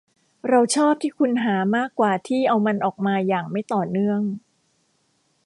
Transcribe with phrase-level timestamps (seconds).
[0.49, 4.21] เราชอบที่คุณหามากกว่าที่เอามันออกมาอย่างไม่ต่อเนื่อง